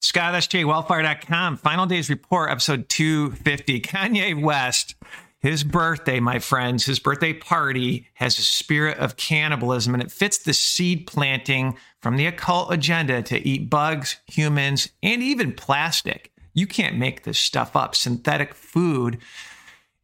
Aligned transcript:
Scott, 0.00 0.34
SJWellfire.com. 0.34 1.56
Final 1.56 1.86
Days 1.86 2.08
Report, 2.08 2.48
episode 2.48 2.88
250. 2.88 3.80
Kanye 3.80 4.40
West, 4.40 4.94
his 5.40 5.64
birthday, 5.64 6.20
my 6.20 6.38
friends, 6.38 6.86
his 6.86 7.00
birthday 7.00 7.32
party 7.32 8.06
has 8.14 8.38
a 8.38 8.42
spirit 8.42 8.98
of 8.98 9.16
cannibalism, 9.16 9.92
and 9.92 10.04
it 10.04 10.12
fits 10.12 10.38
the 10.38 10.54
seed 10.54 11.08
planting 11.08 11.76
from 12.00 12.16
the 12.16 12.26
occult 12.26 12.72
agenda 12.72 13.22
to 13.22 13.44
eat 13.44 13.68
bugs, 13.68 14.18
humans, 14.28 14.88
and 15.02 15.20
even 15.20 15.52
plastic. 15.52 16.30
You 16.52 16.68
can't 16.68 16.96
make 16.96 17.24
this 17.24 17.40
stuff 17.40 17.74
up. 17.74 17.96
Synthetic 17.96 18.54
food. 18.54 19.18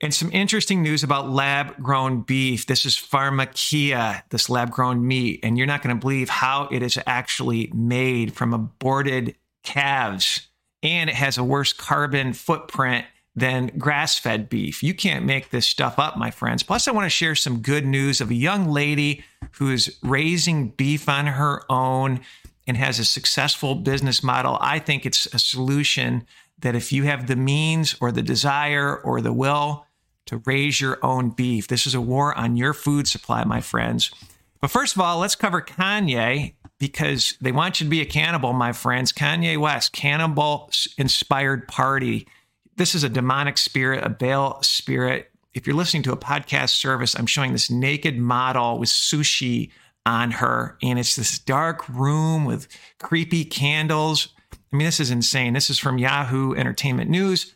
And 0.03 0.15
some 0.15 0.31
interesting 0.33 0.83
news 0.83 1.03
about 1.03 1.29
lab 1.29 1.77
grown 1.83 2.23
beef. 2.23 2.65
This 2.65 2.87
is 2.87 2.95
Pharmakia, 2.95 4.23
this 4.31 4.49
lab 4.49 4.71
grown 4.71 5.07
meat. 5.07 5.41
And 5.43 5.59
you're 5.59 5.67
not 5.67 5.83
going 5.83 5.95
to 5.95 6.01
believe 6.01 6.31
how 6.31 6.69
it 6.71 6.83
is 6.83 6.99
actually 7.07 7.71
made 7.75 8.33
from 8.33 8.55
aborted 8.55 9.37
calves. 9.63 10.49
And 10.83 11.11
it 11.11 11.17
has 11.17 11.37
a 11.37 11.45
worse 11.45 11.75
carbon 11.75 12.33
footprint 12.33 13.05
than 13.37 13.73
grass 13.79 14.19
fed 14.19 14.49
beef. 14.49 14.83
You 14.83 14.95
can't 14.95 15.27
make 15.27 15.51
this 15.51 15.67
stuff 15.67 15.99
up, 15.99 16.17
my 16.17 16.31
friends. 16.31 16.63
Plus, 16.63 16.89
I 16.89 16.93
want 16.93 17.05
to 17.05 17.11
share 17.11 17.35
some 17.35 17.61
good 17.61 17.85
news 17.85 18.23
of 18.23 18.31
a 18.31 18.35
young 18.35 18.69
lady 18.69 19.23
who 19.53 19.71
is 19.71 19.99
raising 20.03 20.71
beef 20.71 21.11
on 21.11 21.27
her 21.27 21.63
own 21.71 22.21
and 22.67 22.77
has 22.79 22.99
a 22.99 23.05
successful 23.05 23.75
business 23.75 24.23
model. 24.23 24.57
I 24.63 24.79
think 24.79 25.05
it's 25.05 25.27
a 25.35 25.39
solution 25.39 26.27
that 26.61 26.75
if 26.75 26.91
you 26.91 27.05
have 27.05 27.27
the 27.27 27.37
means 27.37 27.97
or 28.01 28.13
the 28.13 28.23
desire 28.23 28.97
or 28.97 29.21
the 29.21 29.33
will 29.33 29.87
to 30.31 30.41
raise 30.47 30.81
your 30.81 30.97
own 31.03 31.31
beef, 31.31 31.67
this 31.67 31.89
is 31.89 31.95
a 31.95 32.01
war 32.01 32.33
on 32.39 32.57
your 32.57 32.73
food 32.73 33.09
supply, 33.09 33.43
my 33.43 33.61
friends. 33.61 34.13
But 34.61 34.71
first 34.71 34.95
of 34.95 35.03
all, 35.03 35.19
let's 35.19 35.35
cover 35.35 35.61
Kanye 35.61 36.55
because 36.79 37.35
they 37.41 37.51
want 37.51 37.81
you 37.81 37.85
to 37.87 37.91
be 37.91 38.01
a 38.01 38.07
cannibal, 38.07 38.53
my 38.53 38.73
friends. 38.73 39.13
Kanye 39.13 39.59
West, 39.59 39.93
cannibal 39.93 40.71
inspired 40.99 41.67
party. 41.67 42.29
This 42.77 42.95
is 42.95 43.03
a 43.03 43.09
demonic 43.09 43.59
spirit, 43.59 44.05
a 44.05 44.09
Baal 44.09 44.63
spirit. 44.63 45.33
If 45.53 45.67
you're 45.67 45.75
listening 45.75 46.05
to 46.05 46.13
a 46.13 46.17
podcast 46.17 46.71
service, 46.71 47.17
I'm 47.19 47.27
showing 47.27 47.51
this 47.51 47.69
naked 47.69 48.17
model 48.17 48.79
with 48.79 48.89
sushi 48.89 49.73
on 50.07 50.31
her, 50.31 50.79
and 50.81 50.97
it's 50.97 51.17
this 51.17 51.41
dark 51.41 51.89
room 51.89 52.45
with 52.45 52.69
creepy 53.01 53.45
candles. 53.45 54.29
I 54.73 54.77
mean, 54.77 54.87
this 54.87 55.01
is 55.01 55.11
insane. 55.11 55.55
This 55.55 55.71
is 55.71 55.81
from 55.81 55.99
Yahoo 55.99 56.55
Entertainment 56.55 57.11
News. 57.11 57.53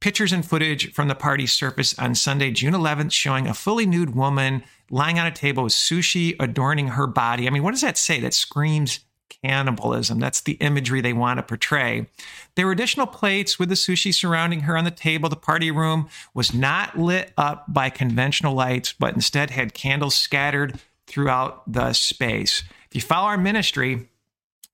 Pictures 0.00 0.32
and 0.32 0.46
footage 0.46 0.92
from 0.92 1.08
the 1.08 1.14
party 1.14 1.46
surfaced 1.46 1.98
on 2.00 2.14
Sunday, 2.14 2.50
June 2.52 2.74
11th, 2.74 3.12
showing 3.12 3.48
a 3.48 3.54
fully 3.54 3.84
nude 3.84 4.14
woman 4.14 4.62
lying 4.90 5.18
on 5.18 5.26
a 5.26 5.32
table 5.32 5.64
with 5.64 5.72
sushi 5.72 6.36
adorning 6.38 6.88
her 6.88 7.06
body. 7.06 7.46
I 7.46 7.50
mean, 7.50 7.62
what 7.62 7.72
does 7.72 7.80
that 7.80 7.98
say? 7.98 8.20
That 8.20 8.32
screams 8.32 9.00
cannibalism. 9.42 10.18
That's 10.18 10.40
the 10.40 10.52
imagery 10.54 11.00
they 11.00 11.12
want 11.12 11.38
to 11.38 11.42
portray. 11.42 12.06
There 12.54 12.66
were 12.66 12.72
additional 12.72 13.06
plates 13.06 13.58
with 13.58 13.68
the 13.68 13.74
sushi 13.74 14.14
surrounding 14.14 14.60
her 14.60 14.76
on 14.76 14.84
the 14.84 14.90
table. 14.90 15.28
The 15.28 15.36
party 15.36 15.70
room 15.70 16.08
was 16.34 16.54
not 16.54 16.98
lit 16.98 17.32
up 17.36 17.72
by 17.72 17.90
conventional 17.90 18.54
lights, 18.54 18.92
but 18.92 19.14
instead 19.14 19.50
had 19.50 19.74
candles 19.74 20.14
scattered 20.14 20.80
throughout 21.06 21.70
the 21.70 21.92
space. 21.92 22.62
If 22.88 22.94
you 22.94 23.00
follow 23.00 23.28
our 23.28 23.38
ministry, 23.38 24.08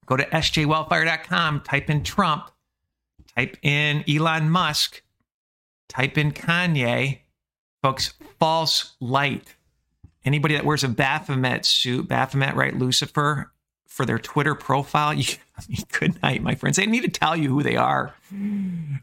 go 0.06 0.16
to 0.16 0.24
sjwellfire.com, 0.24 1.62
type 1.62 1.90
in 1.90 2.02
Trump, 2.02 2.50
type 3.34 3.56
in 3.62 4.04
Elon 4.08 4.50
Musk, 4.50 5.02
type 5.88 6.18
in 6.18 6.32
Kanye. 6.32 7.20
Folks, 7.82 8.14
false 8.38 8.94
light. 9.00 9.54
Anybody 10.24 10.54
that 10.54 10.64
wears 10.64 10.84
a 10.84 10.88
Baphomet 10.88 11.66
suit, 11.66 12.08
Baphomet, 12.08 12.54
right? 12.54 12.74
Lucifer, 12.74 13.52
for 13.94 14.04
their 14.04 14.18
Twitter 14.18 14.56
profile. 14.56 15.14
You, 15.14 15.24
good 15.92 16.20
night, 16.20 16.42
my 16.42 16.56
friends. 16.56 16.76
They 16.76 16.86
need 16.86 17.04
to 17.04 17.08
tell 17.08 17.36
you 17.36 17.48
who 17.48 17.62
they 17.62 17.76
are. 17.76 18.12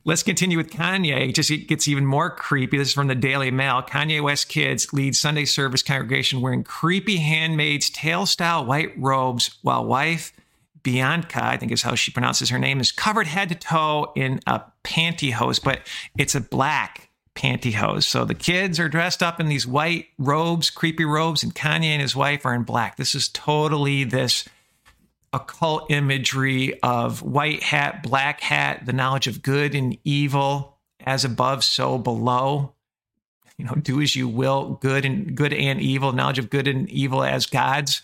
Let's 0.03 0.22
continue 0.22 0.58
with 0.58 0.69
Kanye. 0.69 1.30
It 1.30 1.36
just 1.36 1.50
it 1.50 1.69
gets 1.69 1.88
even 1.88 2.06
more 2.06 2.30
creepy. 2.30 2.78
This 2.78 2.90
is 2.90 2.94
from 2.94 3.08
the 3.08 3.16
Daily 3.16 3.52
Mail. 3.52 3.81
Kanye 3.84 4.22
West 4.22 4.50
kids 4.50 4.92
lead 4.92 5.16
Sunday 5.16 5.46
service 5.46 5.81
congregation 5.81 6.42
wearing 6.42 6.66
creepy 6.66 7.18
Handmaid's 7.18 7.90
Tale 7.90 8.25
style 8.25 8.66
white 8.66 8.92
robes, 8.98 9.58
while 9.62 9.86
wife 9.86 10.34
Bianca, 10.84 11.44
I 11.44 11.58
think 11.58 11.72
is 11.72 11.81
how 11.81 11.96
she 11.96 12.12
pronounces 12.12 12.50
her 12.50 12.59
name, 12.59 12.80
is 12.80 12.92
covered 12.92 13.28
head 13.28 13.50
to 13.50 13.56
toe 13.56 14.12
in 14.16 14.40
a 14.47 14.62
pantyhose, 14.84 15.64
but 15.64 15.81
it's 16.18 16.36
a 16.36 16.42
black 16.42 17.09
pantyhose. 17.36 18.03
So 18.03 18.25
the 18.25 18.36
kids 18.36 18.80
are 18.80 18.90
dressed 18.90 19.24
up 19.24 19.40
in 19.40 19.47
these 19.47 19.66
white 19.66 20.08
robes, 20.18 20.69
creepy 20.69 21.06
robes, 21.06 21.44
and 21.44 21.53
Kanye 21.53 21.86
and 21.86 22.02
his 22.02 22.16
wife 22.16 22.46
are 22.46 22.53
in 22.53 22.64
black. 22.64 22.97
This 22.97 23.16
is 23.16 23.30
totally 23.30 24.03
this 24.03 24.47
occult 25.34 25.90
imagery 25.90 26.80
of 26.81 27.22
white 27.22 27.63
hat, 27.63 28.03
black 28.03 28.42
hat, 28.42 28.86
the 28.86 28.94
knowledge 28.94 29.28
of 29.28 29.42
good 29.42 29.75
and 29.75 29.98
evil, 30.03 30.78
as 31.06 31.24
above, 31.24 31.63
so 31.63 31.98
below. 31.98 32.74
You 33.58 33.66
know, 33.66 33.75
do 33.75 34.02
as 34.02 34.16
you 34.16 34.28
will, 34.28 34.80
good 34.81 35.06
and 35.06 35.36
good 35.36 35.53
and 35.53 35.80
evil, 35.80 36.12
knowledge 36.12 36.40
of 36.40 36.50
good 36.50 36.68
and 36.68 36.90
evil 36.90 37.24
as 37.24 37.46
gods. 37.46 38.02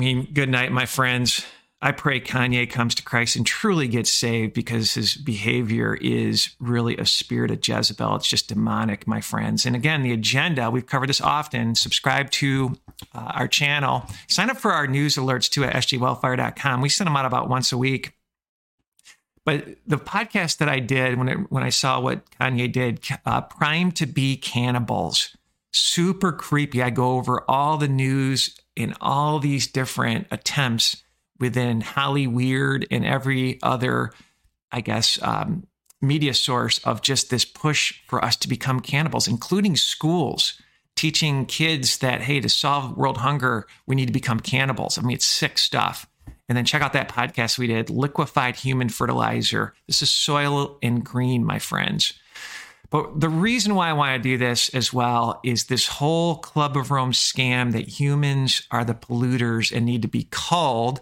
I 0.00 0.02
mean, 0.02 0.28
good 0.32 0.48
night, 0.48 0.72
my 0.72 0.86
friends. 0.86 1.44
I 1.82 1.92
pray 1.92 2.22
Kanye 2.22 2.70
comes 2.70 2.94
to 2.94 3.02
Christ 3.02 3.36
and 3.36 3.44
truly 3.44 3.86
gets 3.86 4.10
saved 4.10 4.54
because 4.54 4.94
his 4.94 5.14
behavior 5.14 5.94
is 5.94 6.56
really 6.58 6.96
a 6.96 7.04
spirit 7.04 7.50
of 7.50 7.58
Jezebel. 7.68 8.16
It's 8.16 8.26
just 8.26 8.48
demonic, 8.48 9.06
my 9.06 9.20
friends. 9.20 9.66
And 9.66 9.76
again, 9.76 10.02
the 10.02 10.12
agenda, 10.12 10.70
we've 10.70 10.86
covered 10.86 11.10
this 11.10 11.20
often. 11.20 11.74
Subscribe 11.74 12.30
to 12.30 12.78
uh, 13.14 13.32
our 13.34 13.46
channel. 13.46 14.06
Sign 14.26 14.48
up 14.48 14.56
for 14.56 14.72
our 14.72 14.86
news 14.86 15.16
alerts 15.16 15.50
too 15.50 15.64
at 15.64 15.74
sjwellfire.com. 15.74 16.80
We 16.80 16.88
send 16.88 17.06
them 17.06 17.16
out 17.16 17.26
about 17.26 17.50
once 17.50 17.70
a 17.70 17.76
week. 17.76 18.14
But 19.44 19.66
the 19.86 19.98
podcast 19.98 20.56
that 20.58 20.68
I 20.70 20.80
did 20.80 21.18
when, 21.18 21.28
it, 21.28 21.52
when 21.52 21.62
I 21.62 21.68
saw 21.68 22.00
what 22.00 22.22
Kanye 22.40 22.72
did, 22.72 23.06
uh, 23.26 23.42
Prime 23.42 23.92
to 23.92 24.06
Be 24.06 24.38
Cannibals, 24.38 25.36
super 25.74 26.32
creepy. 26.32 26.82
I 26.82 26.88
go 26.88 27.18
over 27.18 27.44
all 27.46 27.76
the 27.76 27.88
news 27.88 28.56
in 28.80 28.94
all 29.00 29.38
these 29.38 29.66
different 29.66 30.26
attempts 30.30 31.02
within 31.38 31.80
Holly 31.80 32.26
Weird 32.26 32.86
and 32.90 33.04
every 33.04 33.58
other, 33.62 34.12
I 34.72 34.80
guess, 34.80 35.18
um, 35.22 35.66
media 36.00 36.34
source 36.34 36.78
of 36.78 37.02
just 37.02 37.30
this 37.30 37.44
push 37.44 38.00
for 38.06 38.24
us 38.24 38.36
to 38.36 38.48
become 38.48 38.80
cannibals, 38.80 39.28
including 39.28 39.76
schools 39.76 40.60
teaching 40.96 41.46
kids 41.46 41.98
that, 41.98 42.20
hey, 42.20 42.40
to 42.40 42.48
solve 42.48 42.96
world 42.96 43.18
hunger, 43.18 43.66
we 43.86 43.94
need 43.94 44.06
to 44.06 44.12
become 44.12 44.40
cannibals. 44.40 44.98
I 44.98 45.02
mean, 45.02 45.14
it's 45.14 45.24
sick 45.24 45.56
stuff. 45.56 46.06
And 46.48 46.56
then 46.56 46.64
check 46.64 46.82
out 46.82 46.92
that 46.94 47.08
podcast 47.08 47.58
we 47.58 47.68
did, 47.68 47.90
Liquefied 47.90 48.56
Human 48.56 48.88
Fertilizer. 48.88 49.72
This 49.86 50.02
is 50.02 50.10
Soylent 50.10 51.04
Green, 51.04 51.44
my 51.44 51.58
friends. 51.58 52.14
But 52.90 53.20
the 53.20 53.28
reason 53.28 53.74
why 53.74 53.88
I 53.88 53.92
want 53.92 54.20
to 54.20 54.28
do 54.28 54.36
this 54.36 54.68
as 54.70 54.92
well 54.92 55.40
is 55.44 55.64
this 55.64 55.86
whole 55.86 56.36
Club 56.36 56.76
of 56.76 56.90
Rome 56.90 57.12
scam 57.12 57.72
that 57.72 58.00
humans 58.00 58.66
are 58.70 58.84
the 58.84 58.94
polluters 58.94 59.74
and 59.74 59.86
need 59.86 60.02
to 60.02 60.08
be 60.08 60.26
culled 60.30 61.00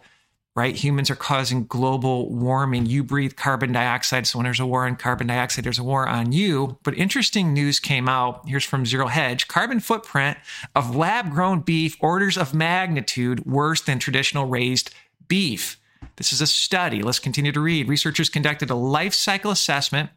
right? 0.59 0.75
Humans 0.75 1.09
are 1.09 1.15
causing 1.15 1.67
global 1.67 2.35
warming. 2.35 2.85
You 2.85 3.05
breathe 3.05 3.37
carbon 3.37 3.71
dioxide. 3.71 4.27
So 4.27 4.39
when 4.39 4.45
there's 4.45 4.59
a 4.59 4.67
war 4.67 4.87
on 4.87 4.97
carbon 4.97 5.29
dioxide, 5.29 5.65
there's 5.65 5.79
a 5.79 5.85
war 5.85 6.09
on 6.09 6.33
you. 6.33 6.77
But 6.83 6.99
interesting 6.99 7.55
news 7.55 7.79
came 7.79 8.09
out. 8.09 8.43
Here's 8.45 8.65
from 8.65 8.85
Zero 8.85 9.07
Hedge 9.07 9.47
carbon 9.47 9.79
footprint 9.79 10.37
of 10.75 10.97
lab 10.97 11.31
grown 11.31 11.61
beef, 11.61 11.97
orders 12.01 12.37
of 12.37 12.55
magnitude 12.55 13.47
worse 13.47 13.81
than 13.83 14.01
traditional 14.01 14.47
raised 14.47 14.93
beef. 15.29 15.79
This 16.17 16.33
is 16.33 16.41
a 16.41 16.47
study. 16.49 17.03
Let's 17.03 17.21
continue 17.21 17.53
to 17.53 17.61
read. 17.61 17.87
Researchers 17.87 18.29
conducted 18.29 18.69
a 18.69 18.75
life 18.75 19.15
cycle 19.15 19.53
assessment 19.53 20.11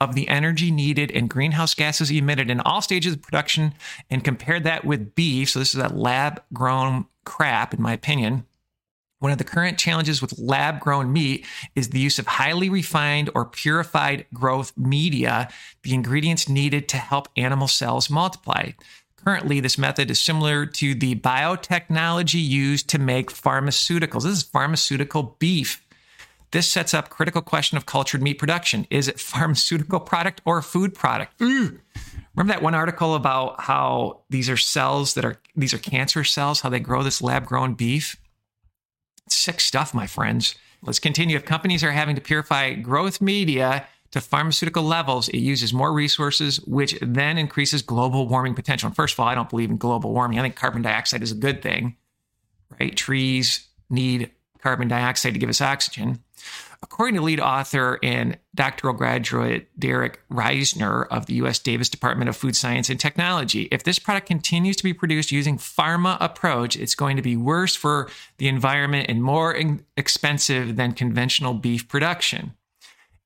of 0.00 0.14
the 0.14 0.28
energy 0.28 0.70
needed 0.70 1.10
and 1.10 1.28
greenhouse 1.28 1.74
gases 1.74 2.10
emitted 2.10 2.50
in 2.50 2.60
all 2.60 2.80
stages 2.80 3.14
of 3.14 3.22
production 3.22 3.74
and 4.08 4.24
compared 4.24 4.64
that 4.64 4.84
with 4.84 5.14
beef. 5.14 5.50
So, 5.50 5.58
this 5.58 5.74
is 5.74 5.80
a 5.80 5.88
lab 5.88 6.42
grown 6.52 7.06
crap, 7.24 7.74
in 7.74 7.82
my 7.82 7.92
opinion 7.92 8.46
one 9.20 9.32
of 9.32 9.38
the 9.38 9.44
current 9.44 9.78
challenges 9.78 10.20
with 10.20 10.38
lab 10.38 10.80
grown 10.80 11.12
meat 11.12 11.46
is 11.74 11.90
the 11.90 12.00
use 12.00 12.18
of 12.18 12.26
highly 12.26 12.68
refined 12.68 13.30
or 13.34 13.44
purified 13.44 14.26
growth 14.34 14.72
media, 14.76 15.48
the 15.82 15.94
ingredients 15.94 16.48
needed 16.48 16.88
to 16.88 16.96
help 16.96 17.28
animal 17.36 17.68
cells 17.68 18.10
multiply. 18.10 18.70
Currently, 19.22 19.60
this 19.60 19.76
method 19.76 20.10
is 20.10 20.18
similar 20.18 20.64
to 20.64 20.94
the 20.94 21.14
biotechnology 21.16 22.42
used 22.42 22.88
to 22.88 22.98
make 22.98 23.30
pharmaceuticals. 23.30 24.22
This 24.22 24.38
is 24.38 24.42
pharmaceutical 24.42 25.36
beef. 25.38 25.86
This 26.52 26.68
sets 26.68 26.94
up 26.94 27.10
critical 27.10 27.42
question 27.42 27.76
of 27.76 27.86
cultured 27.86 28.22
meat 28.22 28.34
production. 28.38 28.86
Is 28.90 29.06
it 29.06 29.20
pharmaceutical 29.20 30.00
product 30.00 30.40
or 30.44 30.60
food 30.62 30.94
product? 30.94 31.40
Remember 31.40 32.52
that 32.52 32.62
one 32.62 32.74
article 32.74 33.14
about 33.14 33.60
how 33.60 34.22
these 34.30 34.50
are 34.50 34.56
cells 34.56 35.14
that 35.14 35.24
are 35.24 35.36
these 35.54 35.72
are 35.74 35.78
cancer 35.78 36.24
cells, 36.24 36.60
how 36.60 36.68
they 36.68 36.80
grow 36.80 37.02
this 37.02 37.22
lab 37.22 37.46
grown 37.46 37.74
beef? 37.74 38.16
Sick 39.28 39.60
stuff, 39.60 39.94
my 39.94 40.06
friends. 40.06 40.56
Let's 40.82 40.98
continue. 40.98 41.36
If 41.36 41.44
companies 41.44 41.84
are 41.84 41.92
having 41.92 42.16
to 42.16 42.20
purify 42.20 42.74
growth 42.74 43.20
media 43.20 43.86
to 44.10 44.20
pharmaceutical 44.20 44.82
levels, 44.82 45.28
it 45.28 45.38
uses 45.38 45.72
more 45.72 45.92
resources, 45.92 46.56
which 46.62 46.98
then 47.00 47.38
increases 47.38 47.82
global 47.82 48.26
warming 48.26 48.54
potential. 48.54 48.88
And 48.88 48.96
first 48.96 49.14
of 49.14 49.20
all, 49.20 49.28
I 49.28 49.36
don't 49.36 49.48
believe 49.48 49.70
in 49.70 49.76
global 49.76 50.12
warming. 50.12 50.38
I 50.38 50.42
think 50.42 50.56
carbon 50.56 50.82
dioxide 50.82 51.22
is 51.22 51.30
a 51.30 51.36
good 51.36 51.62
thing. 51.62 51.96
right? 52.78 52.96
Trees 52.96 53.68
need 53.88 54.30
carbon 54.60 54.88
dioxide 54.88 55.34
to 55.34 55.40
give 55.40 55.48
us 55.48 55.60
oxygen. 55.60 56.22
According 56.82 57.16
to 57.16 57.20
lead 57.20 57.40
author 57.40 57.98
and 58.02 58.38
doctoral 58.54 58.94
graduate 58.94 59.68
Derrick 59.78 60.20
Risner 60.32 61.06
of 61.08 61.26
the 61.26 61.38
UC 61.38 61.62
Davis 61.62 61.90
Department 61.90 62.30
of 62.30 62.36
Food 62.36 62.56
Science 62.56 62.88
and 62.88 62.98
Technology, 62.98 63.68
if 63.70 63.82
this 63.82 63.98
product 63.98 64.26
continues 64.26 64.76
to 64.76 64.84
be 64.84 64.94
produced 64.94 65.30
using 65.30 65.58
pharma 65.58 66.16
approach, 66.20 66.76
it's 66.76 66.94
going 66.94 67.16
to 67.16 67.22
be 67.22 67.36
worse 67.36 67.76
for 67.76 68.08
the 68.38 68.48
environment 68.48 69.10
and 69.10 69.22
more 69.22 69.54
expensive 69.98 70.76
than 70.76 70.92
conventional 70.92 71.52
beef 71.52 71.86
production. 71.86 72.54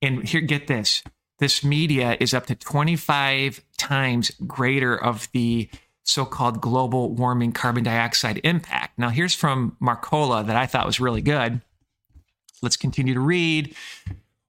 And 0.03 0.29
here, 0.29 0.41
get 0.41 0.67
this: 0.67 1.05
this 1.39 1.63
media 1.63 2.17
is 2.19 2.35
up 2.35 2.47
to 2.47 2.57
25 2.57 3.65
times 3.79 4.33
greater 4.47 4.97
of 4.97 5.29
the 5.33 5.71
so-called 6.05 6.61
global 6.61 7.11
warming 7.11 7.53
carbon 7.53 7.83
dioxide 7.83 8.41
impact. 8.45 8.99
Now, 8.99 9.09
here's 9.09 9.35
from 9.35 9.77
Mercola 9.83 10.47
that 10.47 10.57
I 10.57 10.67
thought 10.67 10.87
was 10.87 11.01
really 11.01 11.23
good. 11.23 11.61
Let's 12.63 12.77
continue 12.77 13.15
to 13.15 13.21
read. 13.21 13.75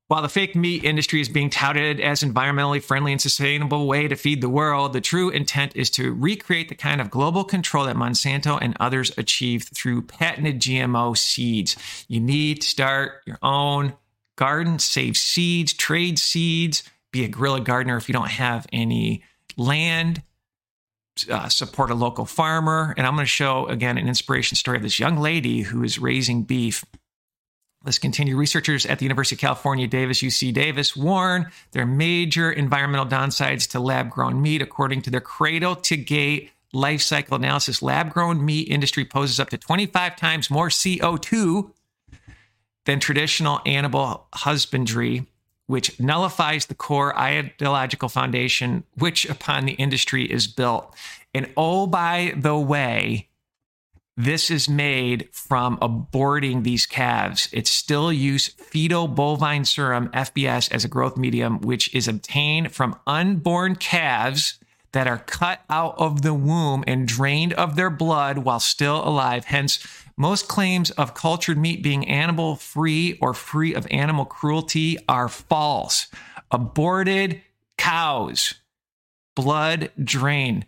While 0.07 0.21
the 0.21 0.29
fake 0.29 0.55
meat 0.55 0.83
industry 0.83 1.19
is 1.19 1.29
being 1.29 1.49
touted 1.49 1.99
as 1.99 2.21
environmentally 2.21 2.83
friendly 2.83 3.11
and 3.11 3.19
sustainable 3.19 3.87
way 3.87 4.07
to 4.07 4.15
feed 4.15 4.39
the 4.39 4.49
world, 4.49 4.93
the 4.93 5.01
true 5.01 5.31
intent 5.31 5.75
is 5.75 5.89
to 5.91 6.13
recreate 6.13 6.69
the 6.69 6.75
kind 6.75 7.01
of 7.01 7.09
global 7.09 7.43
control 7.43 7.85
that 7.85 7.95
Monsanto 7.95 8.59
and 8.61 8.77
others 8.79 9.11
achieved 9.17 9.69
through 9.75 10.03
patented 10.03 10.61
GMO 10.61 11.17
seeds. 11.17 11.75
You 12.07 12.19
need 12.19 12.61
to 12.61 12.67
start 12.67 13.23
your 13.25 13.39
own 13.41 13.93
garden, 14.35 14.77
save 14.77 15.17
seeds, 15.17 15.73
trade 15.73 16.19
seeds, 16.19 16.83
be 17.11 17.23
a 17.23 17.27
guerrilla 17.27 17.61
gardener 17.61 17.97
if 17.97 18.07
you 18.07 18.13
don't 18.13 18.29
have 18.29 18.67
any 18.71 19.23
land. 19.57 20.21
Uh, 21.29 21.47
support 21.47 21.91
a 21.91 21.95
local 21.95 22.25
farmer. 22.25 22.93
And 22.97 23.07
I'm 23.07 23.13
going 23.13 23.25
to 23.25 23.29
show 23.29 23.67
again 23.67 23.97
an 23.97 24.07
inspiration 24.07 24.57
story 24.57 24.75
of 24.75 24.83
this 24.83 24.99
young 24.99 25.17
lady 25.17 25.61
who 25.61 25.81
is 25.81 25.97
raising 25.97 26.43
beef 26.43 26.83
Let's 27.85 27.99
continue. 27.99 28.35
Researchers 28.35 28.87
at 28.87 28.97
the 28.97 29.05
University 29.05 29.35
of 29.35 29.41
California, 29.41 29.85
Davis, 29.85 30.23
UC 30.23 30.51
Davis 30.55 30.95
warn 30.95 31.51
there 31.71 31.83
are 31.83 31.85
major 31.85 32.51
environmental 32.51 33.05
downsides 33.05 33.69
to 33.71 33.79
lab 33.79 34.09
grown 34.09 34.41
meat, 34.41 34.63
according 34.63 35.03
to 35.03 35.11
their 35.11 35.21
cradle 35.21 35.75
to 35.75 35.95
gate 35.95 36.49
life 36.73 37.01
cycle 37.01 37.35
analysis. 37.35 37.83
Lab 37.83 38.11
grown 38.11 38.43
meat 38.43 38.67
industry 38.69 39.05
poses 39.05 39.39
up 39.39 39.51
to 39.51 39.57
25 39.59 40.15
times 40.15 40.49
more 40.49 40.69
CO2 40.69 41.71
than 42.85 42.99
traditional 42.99 43.61
animal 43.67 44.27
husbandry, 44.33 45.27
which 45.67 45.99
nullifies 45.99 46.67
the 46.67 46.75
core 46.75 47.17
ideological 47.17 48.09
foundation 48.09 48.83
which 48.97 49.25
upon 49.25 49.65
the 49.65 49.73
industry 49.73 50.25
is 50.25 50.47
built. 50.47 50.95
And 51.33 51.51
oh, 51.57 51.87
by 51.87 52.33
the 52.35 52.57
way, 52.57 53.29
this 54.17 54.49
is 54.49 54.69
made 54.69 55.27
from 55.33 55.77
aborting 55.79 56.63
these 56.63 56.85
calves. 56.85 57.49
It 57.51 57.67
still 57.67 58.13
use 58.13 58.47
fetal 58.47 59.07
bovine 59.07 59.65
serum, 59.65 60.07
FBS, 60.09 60.71
as 60.71 60.85
a 60.85 60.87
growth 60.87 61.17
medium, 61.17 61.59
which 61.59 61.93
is 61.93 62.07
obtained 62.07 62.71
from 62.71 62.97
unborn 63.05 63.75
calves 63.75 64.57
that 64.95 65.07
are 65.07 65.17
cut 65.17 65.59
out 65.69 65.93
of 65.97 66.21
the 66.21 66.33
womb 66.33 66.81
and 66.87 67.05
drained 67.05 67.51
of 67.55 67.75
their 67.75 67.89
blood 67.89 68.37
while 68.37 68.61
still 68.61 69.05
alive. 69.05 69.43
Hence, 69.43 69.85
most 70.15 70.47
claims 70.47 70.89
of 70.91 71.13
cultured 71.13 71.57
meat 71.57 71.83
being 71.83 72.07
animal 72.07 72.55
free 72.55 73.17
or 73.21 73.33
free 73.33 73.73
of 73.73 73.85
animal 73.91 74.23
cruelty 74.23 74.97
are 75.09 75.27
false. 75.27 76.07
Aborted 76.49 77.41
cows, 77.77 78.53
blood 79.35 79.91
drained. 80.01 80.65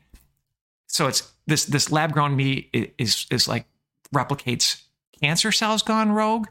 So 0.88 1.07
it's 1.07 1.31
this 1.45 1.63
this 1.63 1.89
lab 1.89 2.12
grown 2.12 2.35
meat 2.35 2.94
is 2.97 3.27
is 3.31 3.47
like 3.47 3.65
replicates 4.13 4.81
cancer 5.21 5.53
cells 5.53 5.83
gone 5.83 6.12
rogue, 6.12 6.47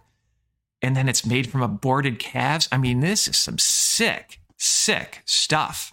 and 0.80 0.96
then 0.96 1.10
it's 1.10 1.26
made 1.26 1.50
from 1.50 1.60
aborted 1.60 2.18
calves. 2.18 2.70
I 2.72 2.78
mean, 2.78 3.00
this 3.00 3.28
is 3.28 3.36
some 3.36 3.58
sick, 3.58 4.40
sick 4.56 5.20
stuff. 5.26 5.92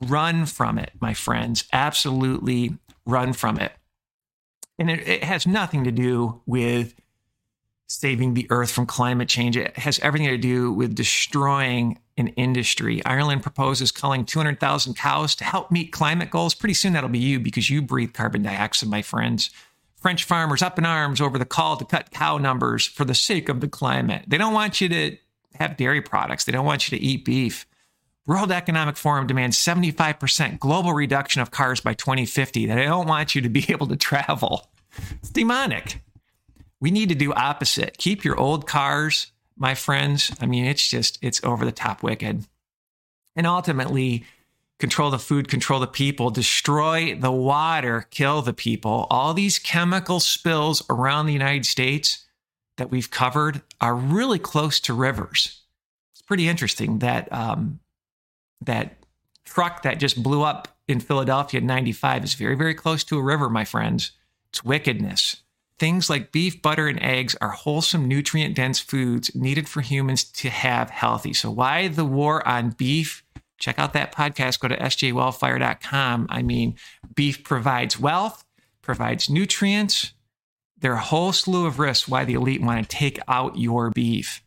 Run 0.00 0.46
from 0.46 0.78
it, 0.78 0.92
my 1.00 1.14
friends. 1.14 1.64
Absolutely 1.72 2.76
run 3.06 3.32
from 3.32 3.58
it. 3.58 3.72
And 4.78 4.90
it, 4.90 5.06
it 5.06 5.24
has 5.24 5.46
nothing 5.46 5.84
to 5.84 5.92
do 5.92 6.42
with 6.46 6.94
saving 7.86 8.34
the 8.34 8.46
earth 8.50 8.70
from 8.70 8.86
climate 8.86 9.28
change. 9.28 9.56
It 9.56 9.76
has 9.76 9.98
everything 10.00 10.28
to 10.28 10.38
do 10.38 10.72
with 10.72 10.94
destroying 10.94 11.98
an 12.16 12.28
industry. 12.28 13.04
Ireland 13.04 13.42
proposes 13.42 13.92
culling 13.92 14.24
200,000 14.24 14.94
cows 14.94 15.34
to 15.36 15.44
help 15.44 15.70
meet 15.70 15.92
climate 15.92 16.30
goals. 16.30 16.54
Pretty 16.54 16.74
soon 16.74 16.92
that'll 16.92 17.08
be 17.08 17.18
you 17.18 17.40
because 17.40 17.70
you 17.70 17.82
breathe 17.82 18.14
carbon 18.14 18.42
dioxide, 18.42 18.88
my 18.88 19.02
friends. 19.02 19.50
French 19.96 20.24
farmers 20.24 20.62
up 20.62 20.78
in 20.78 20.84
arms 20.84 21.20
over 21.20 21.38
the 21.38 21.44
call 21.44 21.76
to 21.76 21.84
cut 21.84 22.10
cow 22.10 22.38
numbers 22.38 22.86
for 22.86 23.04
the 23.04 23.14
sake 23.14 23.48
of 23.48 23.60
the 23.60 23.68
climate. 23.68 24.24
They 24.26 24.38
don't 24.38 24.52
want 24.52 24.80
you 24.80 24.88
to 24.90 25.16
have 25.54 25.76
dairy 25.76 26.02
products, 26.02 26.44
they 26.44 26.52
don't 26.52 26.66
want 26.66 26.90
you 26.90 26.98
to 26.98 27.04
eat 27.04 27.24
beef. 27.24 27.66
World 28.26 28.50
Economic 28.50 28.96
Forum 28.96 29.26
demands 29.26 29.58
75% 29.58 30.58
global 30.58 30.94
reduction 30.94 31.42
of 31.42 31.50
cars 31.50 31.80
by 31.80 31.92
2050. 31.92 32.66
that 32.66 32.78
I 32.78 32.84
don't 32.84 33.06
want 33.06 33.34
you 33.34 33.42
to 33.42 33.48
be 33.48 33.66
able 33.68 33.86
to 33.88 33.96
travel. 33.96 34.70
It's 35.16 35.30
demonic. 35.30 36.00
We 36.80 36.90
need 36.90 37.10
to 37.10 37.14
do 37.14 37.32
opposite. 37.32 37.98
Keep 37.98 38.24
your 38.24 38.38
old 38.38 38.66
cars, 38.66 39.32
my 39.56 39.74
friends. 39.74 40.34
I 40.40 40.46
mean, 40.46 40.64
it's 40.64 40.88
just, 40.88 41.18
it's 41.22 41.42
over 41.44 41.64
the 41.64 41.72
top 41.72 42.02
wicked. 42.02 42.46
And 43.36 43.46
ultimately, 43.46 44.24
control 44.78 45.10
the 45.10 45.18
food, 45.18 45.48
control 45.48 45.80
the 45.80 45.86
people, 45.86 46.30
destroy 46.30 47.14
the 47.14 47.32
water, 47.32 48.06
kill 48.10 48.42
the 48.42 48.52
people. 48.52 49.06
All 49.10 49.34
these 49.34 49.58
chemical 49.58 50.20
spills 50.20 50.82
around 50.88 51.26
the 51.26 51.32
United 51.32 51.66
States 51.66 52.24
that 52.76 52.90
we've 52.90 53.10
covered 53.10 53.62
are 53.80 53.94
really 53.94 54.38
close 54.38 54.80
to 54.80 54.94
rivers. 54.94 55.62
It's 56.12 56.22
pretty 56.22 56.48
interesting 56.48 57.00
that 57.00 57.32
um, 57.32 57.80
that 58.66 58.96
truck 59.44 59.82
that 59.82 60.00
just 60.00 60.22
blew 60.22 60.42
up 60.42 60.68
in 60.88 61.00
Philadelphia 61.00 61.60
in 61.60 61.66
95 61.66 62.24
is 62.24 62.34
very, 62.34 62.54
very 62.54 62.74
close 62.74 63.04
to 63.04 63.18
a 63.18 63.22
river, 63.22 63.48
my 63.48 63.64
friends. 63.64 64.12
It's 64.50 64.64
wickedness. 64.64 65.42
Things 65.78 66.08
like 66.08 66.30
beef, 66.30 66.62
butter, 66.62 66.86
and 66.86 67.02
eggs 67.02 67.34
are 67.40 67.50
wholesome, 67.50 68.06
nutrient 68.06 68.54
dense 68.54 68.78
foods 68.78 69.34
needed 69.34 69.68
for 69.68 69.80
humans 69.80 70.22
to 70.24 70.48
have 70.48 70.90
healthy. 70.90 71.32
So, 71.32 71.50
why 71.50 71.88
the 71.88 72.04
war 72.04 72.46
on 72.46 72.70
beef? 72.70 73.24
Check 73.58 73.78
out 73.78 73.92
that 73.94 74.14
podcast. 74.14 74.60
Go 74.60 74.68
to 74.68 74.76
sjwellfire.com. 74.76 76.26
I 76.30 76.42
mean, 76.42 76.76
beef 77.14 77.42
provides 77.42 77.98
wealth, 77.98 78.44
provides 78.82 79.28
nutrients. 79.28 80.12
There 80.78 80.92
are 80.92 80.98
a 80.98 81.00
whole 81.00 81.32
slew 81.32 81.66
of 81.66 81.78
risks 81.78 82.06
why 82.06 82.24
the 82.24 82.34
elite 82.34 82.62
want 82.62 82.82
to 82.82 82.96
take 82.96 83.18
out 83.26 83.58
your 83.58 83.90
beef. 83.90 84.43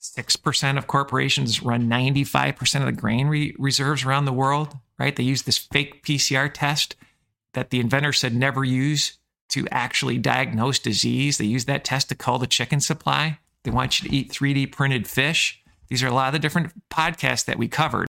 6% 0.00 0.78
of 0.78 0.86
corporations 0.86 1.62
run 1.62 1.88
95% 1.88 2.80
of 2.80 2.86
the 2.86 2.92
grain 2.92 3.28
re- 3.28 3.54
reserves 3.58 4.04
around 4.04 4.24
the 4.24 4.32
world, 4.32 4.76
right? 4.98 5.14
They 5.14 5.22
use 5.22 5.42
this 5.42 5.58
fake 5.58 6.04
PCR 6.04 6.50
test 6.52 6.96
that 7.52 7.70
the 7.70 7.80
inventor 7.80 8.12
said 8.12 8.34
never 8.34 8.64
use 8.64 9.18
to 9.50 9.66
actually 9.70 10.16
diagnose 10.16 10.78
disease. 10.78 11.38
They 11.38 11.44
use 11.44 11.66
that 11.66 11.84
test 11.84 12.08
to 12.08 12.14
cull 12.14 12.38
the 12.38 12.46
chicken 12.46 12.80
supply. 12.80 13.38
They 13.64 13.70
want 13.70 14.00
you 14.00 14.08
to 14.08 14.14
eat 14.14 14.32
3D 14.32 14.72
printed 14.72 15.06
fish. 15.06 15.62
These 15.88 16.02
are 16.02 16.08
a 16.08 16.14
lot 16.14 16.28
of 16.28 16.32
the 16.32 16.38
different 16.38 16.72
podcasts 16.88 17.44
that 17.46 17.58
we 17.58 17.68
covered. 17.68 18.06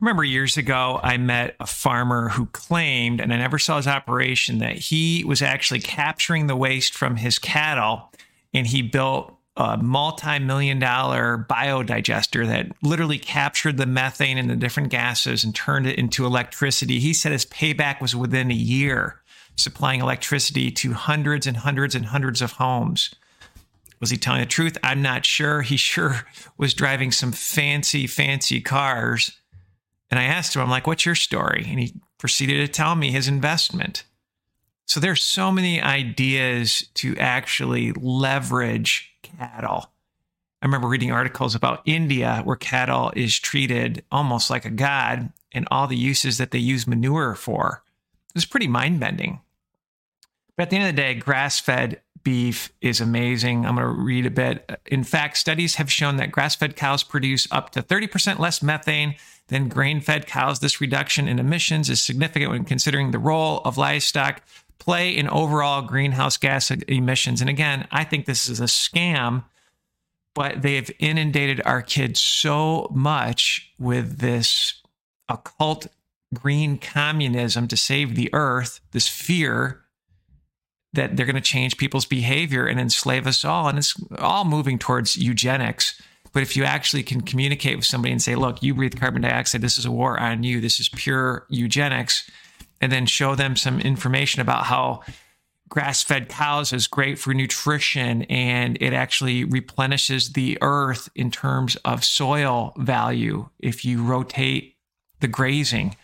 Remember 0.00 0.24
years 0.24 0.56
ago, 0.56 0.98
I 1.02 1.16
met 1.16 1.56
a 1.60 1.66
farmer 1.66 2.30
who 2.30 2.46
claimed, 2.46 3.20
and 3.20 3.32
I 3.32 3.36
never 3.36 3.58
saw 3.58 3.76
his 3.76 3.86
operation, 3.86 4.58
that 4.58 4.76
he 4.76 5.24
was 5.24 5.42
actually 5.42 5.80
capturing 5.80 6.46
the 6.46 6.56
waste 6.56 6.94
from 6.94 7.16
his 7.16 7.38
cattle 7.38 8.10
and 8.54 8.66
he 8.66 8.82
built 8.82 9.36
a 9.56 9.76
multi 9.76 10.38
million 10.38 10.78
dollar 10.78 11.46
biodigester 11.48 12.46
that 12.46 12.72
literally 12.82 13.18
captured 13.18 13.76
the 13.76 13.86
methane 13.86 14.38
and 14.38 14.48
the 14.48 14.56
different 14.56 14.88
gases 14.88 15.44
and 15.44 15.54
turned 15.54 15.86
it 15.86 15.98
into 15.98 16.24
electricity. 16.24 17.00
He 17.00 17.12
said 17.12 17.32
his 17.32 17.46
payback 17.46 18.00
was 18.00 18.16
within 18.16 18.50
a 18.50 18.54
year 18.54 19.20
supplying 19.56 20.00
electricity 20.00 20.70
to 20.70 20.92
hundreds 20.92 21.46
and 21.46 21.58
hundreds 21.58 21.94
and 21.94 22.06
hundreds 22.06 22.40
of 22.40 22.52
homes. 22.52 23.14
Was 24.00 24.10
he 24.10 24.16
telling 24.16 24.40
the 24.40 24.46
truth? 24.46 24.78
I'm 24.82 25.02
not 25.02 25.24
sure. 25.26 25.62
He 25.62 25.76
sure 25.76 26.26
was 26.56 26.74
driving 26.74 27.12
some 27.12 27.32
fancy, 27.32 28.06
fancy 28.06 28.60
cars. 28.60 29.38
And 30.10 30.18
I 30.18 30.24
asked 30.24 30.56
him, 30.56 30.62
I'm 30.62 30.70
like, 30.70 30.86
what's 30.86 31.06
your 31.06 31.14
story? 31.14 31.66
And 31.68 31.78
he 31.78 31.94
proceeded 32.18 32.66
to 32.66 32.68
tell 32.68 32.94
me 32.94 33.10
his 33.10 33.28
investment. 33.28 34.04
So 34.86 35.00
there's 35.00 35.22
so 35.22 35.52
many 35.52 35.80
ideas 35.80 36.88
to 36.94 37.16
actually 37.16 37.92
leverage 37.92 39.11
cattle. 39.38 39.90
I 40.60 40.66
remember 40.66 40.88
reading 40.88 41.10
articles 41.10 41.54
about 41.54 41.82
India 41.84 42.40
where 42.44 42.56
cattle 42.56 43.12
is 43.16 43.38
treated 43.38 44.04
almost 44.12 44.48
like 44.48 44.64
a 44.64 44.70
god 44.70 45.32
and 45.52 45.66
all 45.70 45.86
the 45.86 45.96
uses 45.96 46.38
that 46.38 46.52
they 46.52 46.58
use 46.58 46.86
manure 46.86 47.34
for. 47.34 47.82
It 48.28 48.34
was 48.34 48.44
pretty 48.44 48.68
mind 48.68 49.00
bending. 49.00 49.40
But 50.56 50.64
at 50.64 50.70
the 50.70 50.76
end 50.76 50.88
of 50.88 50.94
the 50.94 51.02
day, 51.02 51.14
grass 51.14 51.58
fed 51.58 52.00
beef 52.22 52.72
is 52.80 53.00
amazing. 53.00 53.66
I'm 53.66 53.74
going 53.74 53.86
to 53.86 54.02
read 54.02 54.26
a 54.26 54.30
bit. 54.30 54.80
In 54.86 55.04
fact, 55.04 55.36
studies 55.36 55.76
have 55.76 55.90
shown 55.90 56.16
that 56.16 56.30
grass 56.30 56.54
fed 56.54 56.76
cows 56.76 57.02
produce 57.02 57.48
up 57.50 57.70
to 57.70 57.82
30% 57.82 58.38
less 58.38 58.62
methane 58.62 59.16
than 59.48 59.68
grain 59.68 60.00
fed 60.00 60.26
cows. 60.26 60.60
This 60.60 60.80
reduction 60.80 61.28
in 61.28 61.38
emissions 61.38 61.90
is 61.90 62.02
significant 62.02 62.50
when 62.52 62.64
considering 62.64 63.10
the 63.10 63.18
role 63.18 63.60
of 63.64 63.76
livestock 63.76 64.42
play 64.78 65.10
in 65.10 65.28
overall 65.28 65.82
greenhouse 65.82 66.36
gas 66.36 66.70
emissions. 66.70 67.40
And 67.40 67.48
again, 67.48 67.86
I 67.90 68.04
think 68.04 68.26
this 68.26 68.48
is 68.48 68.60
a 68.60 68.64
scam, 68.64 69.44
but 70.34 70.62
they've 70.62 70.90
inundated 70.98 71.62
our 71.64 71.82
kids 71.82 72.20
so 72.20 72.88
much 72.92 73.72
with 73.78 74.18
this 74.18 74.82
occult 75.28 75.86
green 76.34 76.78
communism 76.78 77.68
to 77.68 77.76
save 77.76 78.14
the 78.14 78.30
earth, 78.32 78.80
this 78.92 79.08
fear 79.08 79.80
that 80.94 81.16
they're 81.16 81.26
going 81.26 81.36
to 81.36 81.40
change 81.40 81.76
people's 81.76 82.06
behavior 82.06 82.66
and 82.66 82.78
enslave 82.78 83.26
us 83.26 83.44
all. 83.44 83.68
And 83.68 83.78
it's 83.78 83.94
all 84.18 84.44
moving 84.44 84.78
towards 84.78 85.16
eugenics. 85.16 86.00
But 86.32 86.42
if 86.42 86.56
you 86.56 86.64
actually 86.64 87.02
can 87.02 87.20
communicate 87.20 87.76
with 87.76 87.86
somebody 87.86 88.12
and 88.12 88.22
say, 88.22 88.34
look, 88.34 88.62
you 88.62 88.74
breathe 88.74 88.98
carbon 88.98 89.22
dioxide, 89.22 89.60
this 89.60 89.78
is 89.78 89.84
a 89.84 89.90
war 89.90 90.18
on 90.18 90.42
you, 90.42 90.60
this 90.60 90.80
is 90.80 90.88
pure 90.88 91.46
eugenics, 91.50 92.30
and 92.82 92.92
then 92.92 93.06
show 93.06 93.34
them 93.34 93.56
some 93.56 93.80
information 93.80 94.42
about 94.42 94.64
how 94.64 95.00
grass 95.68 96.02
fed 96.02 96.28
cows 96.28 96.72
is 96.72 96.86
great 96.86 97.18
for 97.18 97.32
nutrition 97.32 98.22
and 98.24 98.76
it 98.82 98.92
actually 98.92 99.44
replenishes 99.44 100.34
the 100.34 100.58
earth 100.60 101.08
in 101.14 101.30
terms 101.30 101.76
of 101.76 102.04
soil 102.04 102.74
value 102.76 103.48
if 103.58 103.84
you 103.84 104.04
rotate 104.04 104.76
the 105.20 105.28
grazing. 105.28 105.96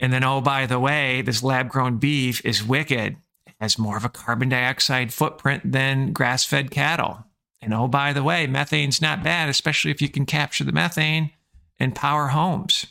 And 0.00 0.12
then, 0.12 0.24
oh, 0.24 0.42
by 0.42 0.66
the 0.66 0.78
way, 0.78 1.22
this 1.22 1.42
lab 1.42 1.70
grown 1.70 1.96
beef 1.96 2.44
is 2.44 2.62
wicked 2.62 3.16
has 3.60 3.78
more 3.78 3.96
of 3.96 4.04
a 4.04 4.08
carbon 4.08 4.48
dioxide 4.48 5.12
footprint 5.12 5.72
than 5.72 6.12
grass 6.12 6.44
fed 6.44 6.70
cattle. 6.70 7.24
And 7.60 7.74
oh, 7.74 7.88
by 7.88 8.12
the 8.12 8.22
way, 8.22 8.46
methane's 8.46 9.02
not 9.02 9.24
bad, 9.24 9.48
especially 9.48 9.90
if 9.90 10.00
you 10.00 10.08
can 10.08 10.26
capture 10.26 10.64
the 10.64 10.72
methane 10.72 11.32
and 11.78 11.94
power 11.94 12.28
homes. 12.28 12.86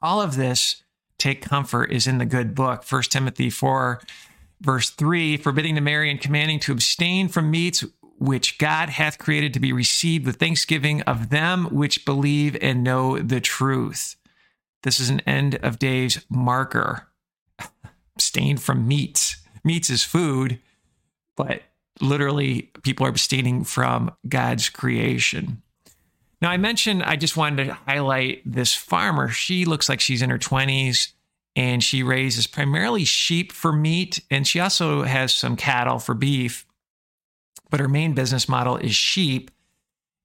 All 0.00 0.22
of 0.22 0.36
this, 0.36 0.82
take 1.20 1.42
comfort, 1.42 1.92
is 1.92 2.06
in 2.06 2.18
the 2.18 2.26
good 2.26 2.54
book, 2.54 2.84
1 2.90 3.02
Timothy 3.02 3.50
4, 3.50 4.00
verse 4.60 4.90
3, 4.90 5.36
forbidding 5.36 5.76
to 5.76 5.80
marry 5.80 6.10
and 6.10 6.20
commanding 6.20 6.58
to 6.60 6.72
abstain 6.72 7.28
from 7.28 7.50
meats 7.50 7.84
which 8.18 8.58
God 8.58 8.90
hath 8.90 9.18
created 9.18 9.54
to 9.54 9.60
be 9.60 9.72
received 9.72 10.26
with 10.26 10.36
thanksgiving 10.36 11.00
of 11.02 11.30
them 11.30 11.66
which 11.66 12.04
believe 12.04 12.56
and 12.60 12.82
know 12.82 13.18
the 13.18 13.40
truth. 13.40 14.16
This 14.82 15.00
is 15.00 15.10
an 15.10 15.20
end 15.20 15.56
of 15.62 15.78
days 15.78 16.24
marker. 16.28 17.08
abstain 18.16 18.56
from 18.56 18.88
meats 18.88 19.36
meats 19.64 19.90
is 19.90 20.04
food, 20.04 20.58
but 21.36 21.62
literally 22.00 22.70
people 22.82 23.06
are 23.06 23.10
abstaining 23.10 23.64
from 23.64 24.10
God's 24.28 24.68
creation. 24.68 25.62
Now, 26.40 26.50
I 26.50 26.56
mentioned 26.56 27.02
I 27.02 27.16
just 27.16 27.36
wanted 27.36 27.66
to 27.66 27.74
highlight 27.74 28.42
this 28.50 28.74
farmer. 28.74 29.28
She 29.28 29.64
looks 29.64 29.88
like 29.88 30.00
she's 30.00 30.22
in 30.22 30.30
her 30.30 30.38
20s 30.38 31.12
and 31.54 31.82
she 31.82 32.02
raises 32.02 32.46
primarily 32.46 33.04
sheep 33.04 33.52
for 33.52 33.72
meat, 33.72 34.20
and 34.30 34.46
she 34.46 34.60
also 34.60 35.02
has 35.02 35.34
some 35.34 35.56
cattle 35.56 35.98
for 35.98 36.14
beef. 36.14 36.64
But 37.70 37.80
her 37.80 37.88
main 37.88 38.14
business 38.14 38.48
model 38.48 38.76
is 38.76 38.94
sheep. 38.94 39.50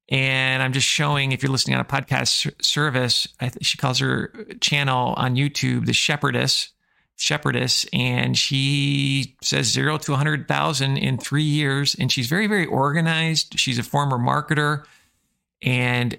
And 0.07 0.61
I'm 0.61 0.71
just 0.71 0.87
showing, 0.87 1.31
if 1.31 1.41
you're 1.41 1.51
listening 1.51 1.75
on 1.75 1.81
a 1.81 1.85
podcast 1.85 2.63
service, 2.63 3.27
she 3.61 3.77
calls 3.77 3.99
her 3.99 4.31
channel 4.61 5.15
on 5.17 5.35
YouTube 5.35 5.87
the 5.87 5.93
Shepherdess 5.93 6.71
shepherdess 7.17 7.85
and 7.93 8.37
she 8.37 9.35
says 9.41 9.67
zero 9.67 9.97
to 9.97 10.11
100,000 10.11 10.97
in 10.97 11.17
three 11.17 11.43
years. 11.43 11.95
And 11.95 12.11
she's 12.11 12.27
very, 12.27 12.47
very 12.47 12.65
organized. 12.65 13.57
She's 13.59 13.79
a 13.79 13.83
former 13.83 14.17
marketer 14.17 14.83
and 15.65 16.17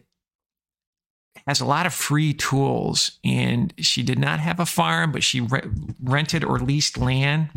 has 1.47 1.61
a 1.61 1.65
lot 1.65 1.87
of 1.87 1.95
free 1.95 2.35
tools. 2.35 3.19
And 3.25 3.73
she 3.79 4.03
did 4.03 4.19
not 4.19 4.41
have 4.41 4.61
a 4.61 4.67
farm, 4.67 5.13
but 5.13 5.23
she 5.23 5.41
re- 5.41 5.63
rented 6.03 6.45
or 6.45 6.59
leased 6.59 6.99
land. 6.99 7.49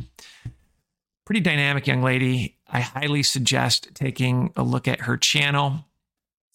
Pretty 1.26 1.42
dynamic 1.42 1.88
young 1.88 2.02
lady. 2.02 2.58
I 2.68 2.80
highly 2.82 3.24
suggest 3.24 3.90
taking 3.96 4.54
a 4.56 4.64
look 4.64 4.88
at 4.88 5.02
her 5.02 5.18
channel. 5.18 5.86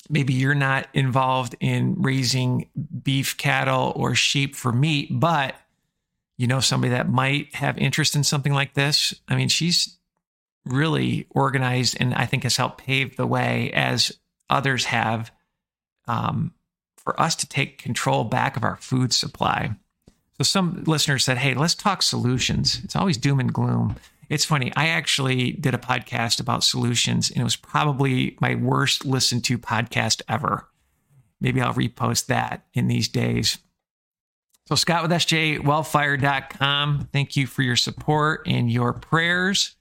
Maybe 0.08 0.32
you're 0.32 0.54
not 0.54 0.88
involved 0.94 1.56
in 1.60 1.96
raising 1.98 2.68
beef, 3.02 3.36
cattle, 3.36 3.92
or 3.96 4.14
sheep 4.14 4.54
for 4.54 4.72
meat, 4.72 5.08
but 5.10 5.56
you 6.36 6.46
know 6.46 6.60
somebody 6.60 6.90
that 6.90 7.08
might 7.08 7.54
have 7.54 7.78
interest 7.78 8.16
in 8.16 8.24
something 8.24 8.52
like 8.52 8.74
this 8.74 9.14
i 9.28 9.36
mean 9.36 9.48
she's 9.48 9.98
really 10.64 11.26
organized 11.30 11.96
and 12.00 12.14
i 12.14 12.26
think 12.26 12.42
has 12.42 12.56
helped 12.56 12.84
pave 12.84 13.16
the 13.16 13.26
way 13.26 13.70
as 13.72 14.12
others 14.50 14.86
have 14.86 15.30
um, 16.06 16.52
for 16.96 17.18
us 17.20 17.34
to 17.36 17.48
take 17.48 17.78
control 17.78 18.24
back 18.24 18.56
of 18.56 18.64
our 18.64 18.76
food 18.76 19.12
supply. 19.12 19.74
So 20.38 20.44
some 20.44 20.84
listeners 20.86 21.24
said 21.24 21.38
hey 21.38 21.54
let's 21.54 21.74
talk 21.74 22.02
solutions. 22.02 22.80
It's 22.84 22.96
always 22.96 23.16
doom 23.16 23.40
and 23.40 23.52
gloom. 23.52 23.96
It's 24.30 24.44
funny 24.44 24.72
i 24.74 24.88
actually 24.88 25.52
did 25.52 25.74
a 25.74 25.78
podcast 25.78 26.40
about 26.40 26.64
solutions 26.64 27.30
and 27.30 27.40
it 27.40 27.44
was 27.44 27.56
probably 27.56 28.36
my 28.40 28.54
worst 28.54 29.04
listened 29.04 29.44
to 29.44 29.58
podcast 29.58 30.22
ever. 30.28 30.68
Maybe 31.40 31.60
i'll 31.60 31.74
repost 31.74 32.26
that 32.26 32.66
in 32.74 32.88
these 32.88 33.08
days. 33.08 33.58
So, 34.66 34.76
Scott 34.76 35.02
with 35.02 35.10
SJWellfire.com, 35.10 37.08
thank 37.12 37.36
you 37.36 37.46
for 37.46 37.60
your 37.60 37.76
support 37.76 38.44
and 38.46 38.72
your 38.72 38.94
prayers. 38.94 39.76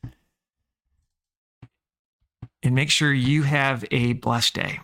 And 2.63 2.74
make 2.74 2.89
sure 2.89 3.13
you 3.13 3.43
have 3.43 3.84
a 3.91 4.13
blessed 4.13 4.53
day. 4.53 4.79